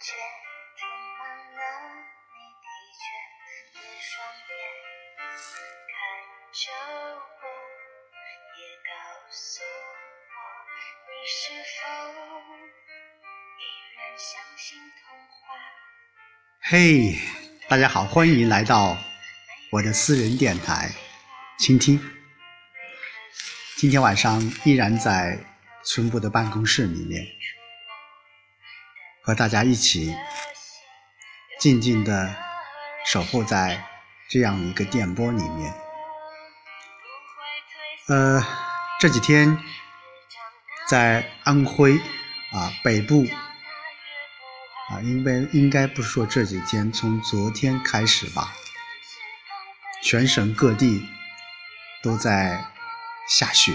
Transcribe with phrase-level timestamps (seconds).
[0.00, 0.12] 觉
[0.76, 0.84] 填
[1.18, 1.24] 满
[1.56, 1.60] 了
[2.32, 2.64] 你疲
[3.00, 3.02] 倦
[3.72, 4.12] 的双
[4.50, 4.60] 眼，
[5.88, 5.92] 看
[6.52, 6.60] 着
[7.16, 7.42] 我，
[8.58, 8.92] 也告
[9.30, 9.64] 诉
[10.28, 10.36] 我，
[11.08, 11.82] 你是否
[13.56, 13.60] 依
[13.96, 15.40] 然相信童话？
[16.60, 17.16] 嘿，
[17.70, 18.98] 大家好，欢迎来到
[19.72, 20.90] 我的私人电台，
[21.58, 21.98] 倾听。
[23.76, 25.38] 今天晚上依然在
[25.82, 27.26] 村部的办公室里面。
[29.22, 30.16] 和大家一起
[31.58, 32.34] 静静的
[33.06, 33.84] 守候在
[34.28, 35.74] 这样一个电波里面。
[38.08, 38.44] 呃，
[38.98, 39.58] 这几天
[40.88, 41.96] 在安徽
[42.50, 43.26] 啊北部
[44.88, 48.52] 啊，应该应该不是说这几天，从昨天开始吧，
[50.02, 51.06] 全省各地
[52.02, 52.72] 都在
[53.28, 53.74] 下雪。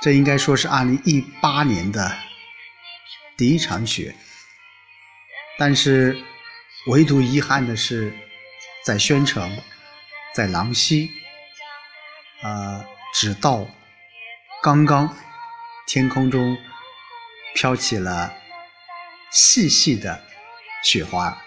[0.00, 2.18] 这应该说是二零一八年的。
[3.36, 4.14] 第一场雪，
[5.58, 6.20] 但是
[6.86, 8.12] 唯独遗憾的是，
[8.84, 9.60] 在宣城，
[10.34, 11.08] 在郎溪，
[12.42, 13.64] 呃，直到
[14.60, 15.16] 刚刚，
[15.86, 16.58] 天空中
[17.54, 18.34] 飘起了
[19.30, 20.24] 细细的
[20.82, 21.40] 雪花。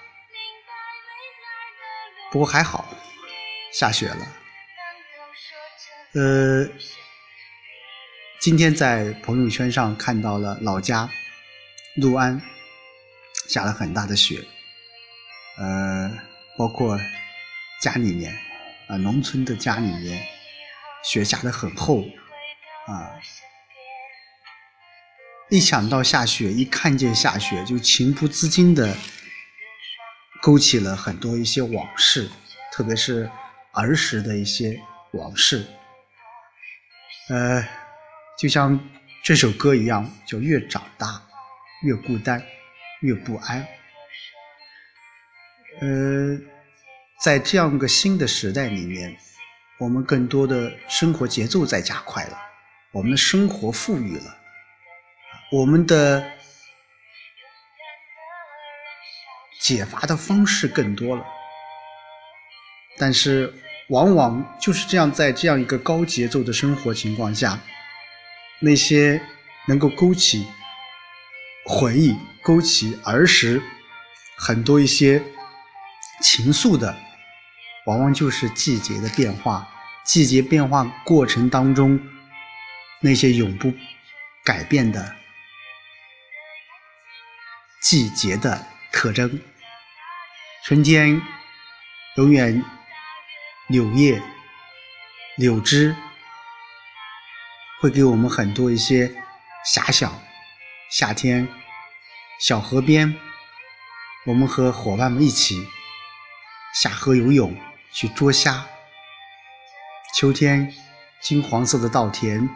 [2.32, 2.96] 不过还好，
[3.74, 4.28] 下雪了。
[6.14, 6.70] 呃，
[8.42, 11.08] 今天在朋友圈上看到了老家。
[11.94, 12.42] 六安
[13.48, 14.44] 下了很大的雪，
[15.60, 16.12] 呃，
[16.58, 16.98] 包括
[17.80, 18.34] 家里面
[18.88, 20.26] 啊，农村的家里面，
[21.04, 22.02] 雪下的很厚
[22.88, 23.14] 啊。
[25.52, 28.98] 一想到下雪，一看见下雪，就情不自禁的
[30.42, 32.28] 勾起了很多一些往事，
[32.72, 33.30] 特别是
[33.74, 34.82] 儿时的一些
[35.12, 35.68] 往事。
[37.28, 37.68] 呃，
[38.42, 38.80] 就像
[39.24, 41.22] 这首歌一样，就越长大。
[41.84, 42.44] 越孤单，
[43.00, 43.68] 越不安。
[45.80, 46.38] 呃，
[47.24, 49.16] 在这样个新的时代里面，
[49.80, 52.38] 我们更多的生活节奏在加快了，
[52.92, 54.38] 我们的生活富裕了，
[55.52, 56.24] 我们的
[59.60, 61.26] 解乏的方式更多了。
[62.98, 63.52] 但是，
[63.90, 67.60] 往往就是这样，在这样一个高节奏的生活情况下，
[68.62, 69.22] 那些
[69.68, 70.48] 能够勾起。
[71.66, 73.62] 回忆勾起儿时
[74.36, 75.24] 很多一些
[76.22, 76.98] 情愫的，
[77.86, 79.68] 往往就是季节的变化。
[80.04, 82.00] 季节变化过程当中，
[83.02, 83.72] 那些永不
[84.44, 85.16] 改变的
[87.80, 89.40] 季节的特征。
[90.66, 91.22] 春天
[92.18, 92.64] 永远
[93.68, 94.22] 柳叶、
[95.38, 95.96] 柳枝
[97.82, 99.12] 会给我们很多一些
[99.74, 100.22] 遐想。
[100.92, 101.48] 夏天，
[102.40, 103.18] 小河边，
[104.28, 105.68] 我们和伙伴们一起
[106.76, 107.58] 下河游泳，
[107.92, 108.68] 去捉虾。
[110.14, 110.72] 秋天，
[111.24, 112.48] 金黄色的稻田，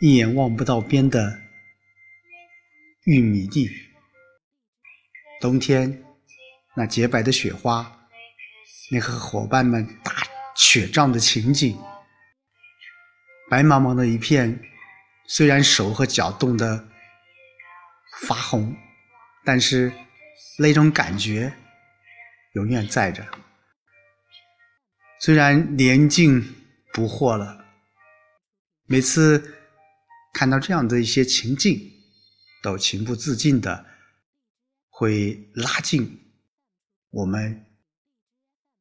[0.00, 1.38] 一眼望不到边的
[3.04, 3.70] 玉米地。
[5.42, 6.02] 冬天，
[6.74, 8.08] 那洁白的雪花，
[8.90, 10.12] 那和伙伴们打
[10.54, 11.78] 雪仗的情景，
[13.48, 14.60] 白茫茫的一片，
[15.26, 16.88] 虽然手和脚冻得。
[18.22, 18.74] 发红，
[19.44, 19.92] 但是
[20.58, 21.52] 那种感觉
[22.54, 23.22] 永远在着。
[25.20, 26.42] 虽然年近
[26.94, 27.66] 不惑了，
[28.86, 29.58] 每次
[30.32, 31.92] 看到这样的一些情境，
[32.62, 33.84] 都情不自禁的
[34.88, 36.32] 会拉近
[37.10, 37.66] 我们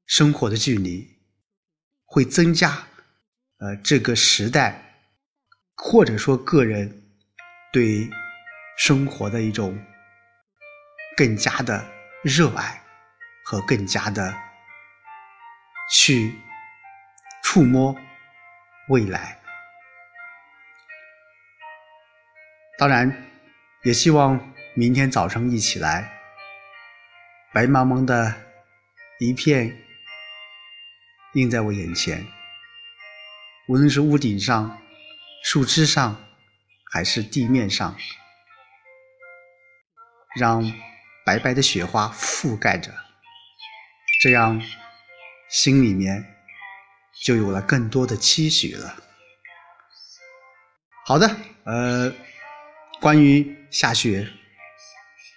[0.05, 1.17] 生活的距离，
[2.05, 2.87] 会增加
[3.65, 4.79] 呃这个时代
[5.75, 7.03] 或者说个人
[7.73, 8.07] 对。
[8.77, 9.81] 生活的一种
[11.15, 11.81] 更加的
[12.25, 12.83] 热爱
[13.45, 14.35] 和更加的
[15.89, 16.35] 去
[17.41, 17.95] 触摸
[18.89, 19.39] 未来，
[22.77, 23.09] 当然
[23.83, 24.37] 也希望
[24.73, 26.11] 明天早上一起来，
[27.53, 28.35] 白茫茫的
[29.21, 29.73] 一片
[31.35, 32.27] 映在我眼前，
[33.67, 34.79] 无论是屋顶上、
[35.43, 36.23] 树枝上，
[36.91, 37.95] 还是地面上。
[40.35, 40.71] 让
[41.25, 42.93] 白白的雪花覆盖着，
[44.21, 44.61] 这样
[45.49, 46.23] 心里面
[47.23, 48.97] 就有了更多的期许了。
[51.05, 52.13] 好的，呃，
[52.99, 54.27] 关于下雪，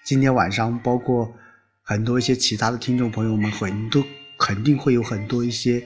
[0.05, 1.33] 今天晚上包括
[1.83, 4.05] 很多一些其他的听众朋友们，很多
[4.39, 5.83] 肯定会有很多一些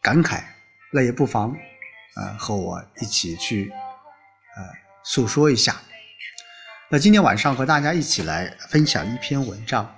[0.00, 0.42] 感慨，
[0.92, 1.54] 那也不妨
[2.16, 3.70] 呃和我一起去
[4.56, 4.62] 呃
[5.02, 5.80] 诉说一下。
[6.90, 9.96] 那今天晚上和大家一起来分享一篇文章。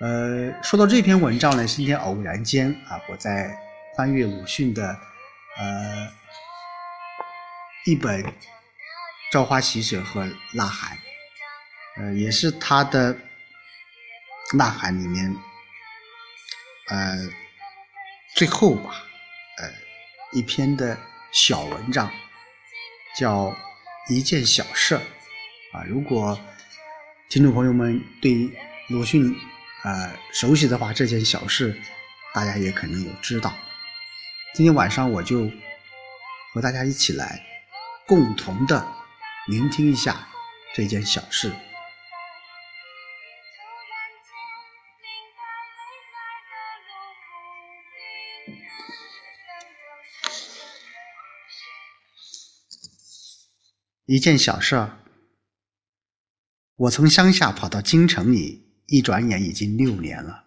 [0.00, 3.56] 呃，说到这篇文章呢，今天偶然间啊，我在
[3.96, 4.98] 翻阅鲁迅的
[5.56, 6.12] 呃
[7.86, 8.22] 一本
[9.32, 10.98] 《朝花夕拾》和《呐喊》，
[11.96, 13.14] 呃，也是他的
[14.52, 15.34] 《呐喊》里面
[16.88, 17.28] 呃
[18.34, 19.02] 最后吧，
[19.58, 19.70] 呃
[20.32, 20.98] 一篇的
[21.36, 22.10] 小文章，
[23.14, 23.54] 叫
[24.08, 24.94] 一件小事。
[25.70, 26.40] 啊，如果
[27.28, 28.50] 听众朋友们对
[28.88, 29.36] 鲁迅
[29.82, 31.78] 啊熟悉的话，这件小事
[32.32, 33.52] 大家也肯定有知道。
[34.54, 35.50] 今天晚上我就
[36.54, 37.44] 和大家一起来
[38.06, 38.88] 共同的
[39.46, 40.26] 聆听一下
[40.74, 41.52] 这件小事。
[54.06, 54.98] 一件小事儿。
[56.76, 60.44] 我从乡下跑到京城里，一转眼已经六年了。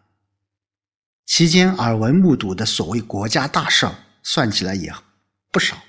[1.25, 3.85] 期间耳闻目睹的所谓国家大事，
[4.23, 4.93] 算起来也
[5.51, 5.83] 不少，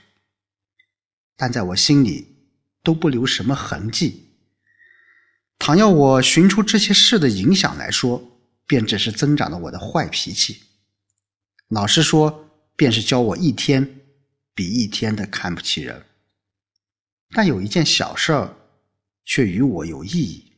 [1.37, 2.50] 但在我心里
[2.82, 4.26] 都不留什么痕迹。
[5.58, 10.62] 倘要我寻出这些事的影响来说，便只是增长了我的坏脾气。
[11.69, 14.00] 老实说，便是教我一天
[14.55, 16.06] 比一天的看不起人。
[17.32, 18.56] 但有一件小事儿。
[19.27, 20.53] 却与我有意义，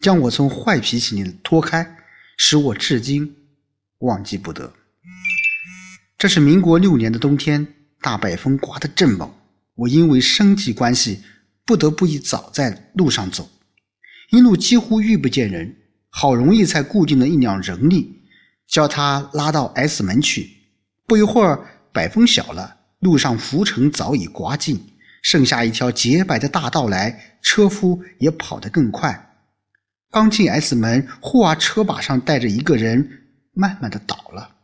[0.00, 1.96] 将我从坏脾气里拖开，
[2.36, 3.34] 使我至今
[3.98, 4.72] 忘记不得。
[6.16, 7.66] 这是民国六年的冬天，
[8.00, 9.34] 大北风刮得正猛，
[9.74, 11.22] 我因为生计关系，
[11.64, 13.50] 不得不一早在路上走，
[14.30, 15.76] 一路几乎遇不见人，
[16.10, 18.22] 好容易才固定了一辆人力，
[18.68, 20.48] 叫他拉到 S 门去。
[21.08, 24.80] 不一会儿，北风小了，路上浮尘早已刮尽。
[25.26, 29.34] 剩下一条洁白的大道来，车夫也跑得更快。
[30.08, 34.58] 刚进 S 门，货啊车把上带着一个人，慢慢的倒了。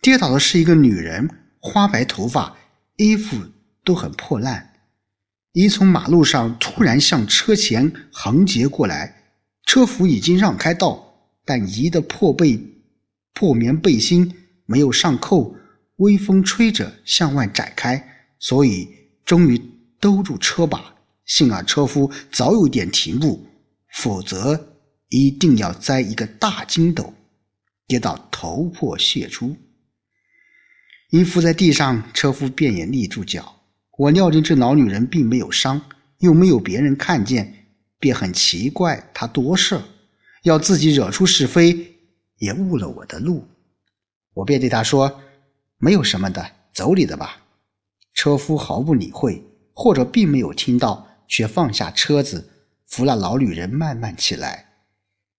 [0.00, 1.28] 跌倒的是一个女人，
[1.58, 2.56] 花白头发，
[2.98, 3.36] 衣服
[3.82, 4.74] 都很破烂。
[5.54, 9.24] 一从马路上突然向车前横截过来，
[9.66, 12.60] 车夫已经让开道，但姨的破背
[13.32, 14.32] 破棉背心
[14.66, 15.56] 没有上扣，
[15.96, 18.88] 微风吹着向外展开，所以。
[19.24, 19.60] 终于
[20.00, 20.94] 兜住车把，
[21.24, 23.46] 幸而车夫早有点停步，
[23.94, 24.76] 否则
[25.08, 27.12] 一定要栽一个大筋斗，
[27.86, 29.56] 跌到头破血出。
[31.10, 33.62] 一伏在地上，车夫便也立住脚。
[33.96, 35.80] 我料定这老女人并没有伤，
[36.18, 37.68] 又没有别人看见，
[38.00, 39.80] 便很奇怪她多事，
[40.42, 41.94] 要自己惹出是非，
[42.38, 43.46] 也误了我的路。
[44.34, 45.22] 我便对她说
[45.78, 47.40] ：“没有什么的，走你的吧。”
[48.24, 49.44] 车夫毫不理会，
[49.74, 52.48] 或者并没有听到，却放下车子，
[52.86, 54.66] 扶了老女人慢慢起来，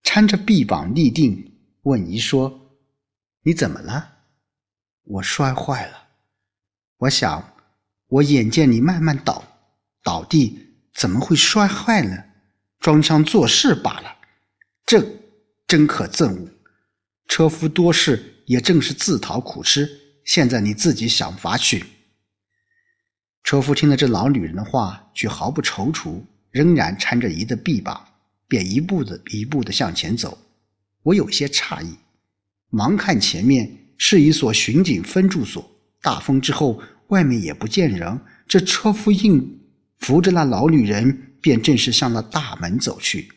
[0.03, 1.51] 搀着臂膀立定，
[1.81, 2.77] 问姨说
[3.41, 4.17] ：“你怎么了？”
[5.05, 6.09] 我摔坏了。
[6.97, 7.55] 我想，
[8.07, 9.43] 我眼见你慢慢倒
[10.03, 10.55] 倒地，
[10.93, 12.15] 怎么会摔坏呢？
[12.79, 14.15] 装腔作势罢了。
[14.85, 15.03] 这
[15.65, 16.47] 真可憎恶。
[17.27, 19.89] 车夫多事，也正是自讨苦吃。
[20.23, 21.83] 现在你自己想法去。
[23.45, 28.03] 车夫听了这老女人的话，却毫不踌躇，仍然搀着姨的臂膀，
[28.47, 30.35] 便一步的一步的向前走。
[31.03, 31.95] 我有些诧异，
[32.71, 35.63] 忙看前面是一所巡警分驻所。
[36.01, 39.59] 大风之后，外面也不见人，这车夫硬
[39.99, 43.31] 扶着那老女人，便正式向那大门走去。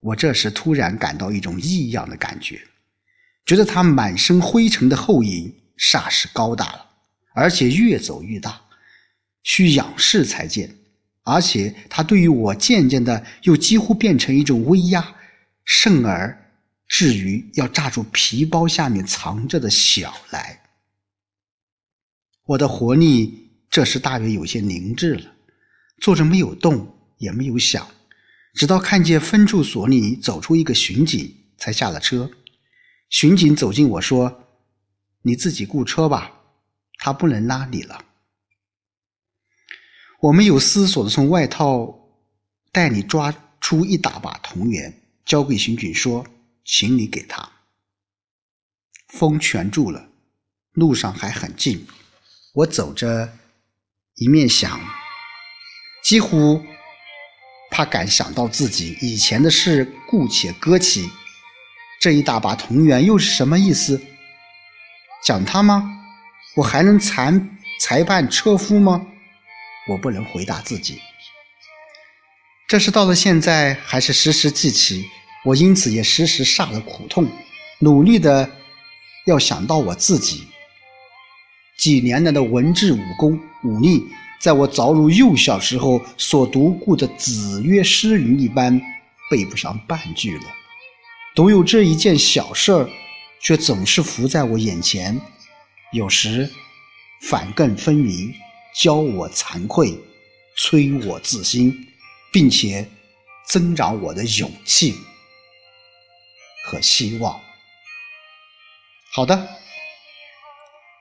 [0.00, 2.60] 我这时突然感到一种异样的感觉，
[3.46, 6.89] 觉得他满身灰尘的后影霎时高大了。
[7.40, 8.60] 而且越走越大，
[9.42, 10.76] 需仰视才见。
[11.22, 15.14] 而且他对于我渐渐的又几乎变成一种威压，
[15.64, 16.36] 甚而
[16.86, 20.60] 至于要炸住皮包下面藏着的小来。
[22.44, 25.32] 我的活力这时大约有些凝滞了，
[26.02, 27.88] 坐着没有动，也没有想，
[28.54, 32.30] 直到看见分驻所里走出一个巡警，才下了车。
[33.08, 34.44] 巡警走近我说
[35.22, 36.32] ：“你自己雇车吧。”
[37.00, 38.04] 他不能拉你了。
[40.20, 41.98] 我没有思索的从外套
[42.70, 46.26] 袋里抓出一大把铜元，交给巡警说
[46.62, 47.50] ：“请你给他。”
[49.08, 50.10] 风全住了，
[50.72, 51.86] 路上还很近。
[52.52, 53.32] 我走着，
[54.16, 54.78] 一面想，
[56.04, 56.62] 几乎
[57.70, 61.10] 怕敢想到自己以前的事，故且搁起。
[61.98, 64.00] 这一大把铜元又是什么意思？
[65.24, 65.99] 讲他吗？
[66.60, 67.32] 我还能裁
[67.78, 69.06] 裁判车夫吗？
[69.88, 71.00] 我不能回答自己。
[72.68, 75.06] 这是到了现在还是时时记起，
[75.42, 77.26] 我因此也时时煞了苦痛，
[77.78, 78.50] 努力的
[79.24, 80.48] 要想到我自己。
[81.78, 84.04] 几年来的文治武功武力，
[84.38, 88.78] 在我早如幼小时候所读过的子曰诗云一般，
[89.30, 90.44] 背不上半句了。
[91.34, 92.90] 独有这一件小事儿，
[93.40, 95.18] 却总是浮在我眼前，
[95.92, 96.50] 有时
[97.28, 98.34] 反更分明，
[98.74, 99.98] 教我惭愧，
[100.56, 101.86] 催我自新。
[102.32, 102.88] 并且
[103.44, 104.94] 增长我的勇气
[106.64, 107.40] 和希望。
[109.12, 109.48] 好的，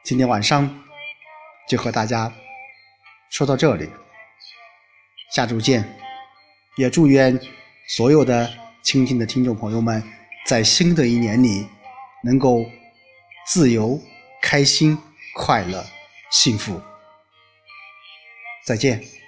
[0.03, 0.67] 今天晚上
[1.67, 2.34] 就和大家
[3.29, 3.88] 说到这里，
[5.31, 5.98] 下周见。
[6.77, 7.39] 也祝愿
[7.89, 10.01] 所有的倾听的听众朋友们，
[10.48, 11.67] 在新的一年里
[12.24, 12.65] 能够
[13.46, 14.01] 自由、
[14.41, 14.98] 开心、
[15.34, 15.86] 快乐、
[16.29, 16.81] 幸福。
[18.65, 19.19] 再见。